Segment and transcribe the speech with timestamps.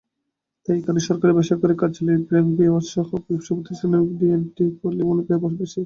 [0.65, 5.77] তাই এখানে সরকারি-বেসরকারি কার্যালয়, ব্যাংক-বিমাসহ বিভিন্ন ব্যবসাপ্রতিষ্ঠানে টিঅ্যান্ডটি টেলিফোনের ব্যবহারও বেশি।